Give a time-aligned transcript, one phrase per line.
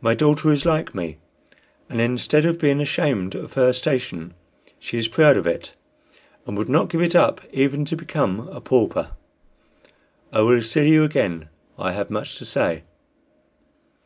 [0.00, 1.18] My daughter is like me,
[1.90, 4.32] and instead of being ashamed of her station
[4.78, 5.74] she is proud of it,
[6.46, 9.10] and would not give it up even to become a pauper.
[10.32, 11.50] I will see you again.
[11.78, 12.80] I have much to say."